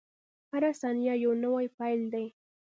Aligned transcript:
•هره 0.51 0.71
ثانیه 0.81 1.13
یو 1.23 1.31
نوی 1.43 1.65
پیل 1.77 2.01
دی. 2.13 2.25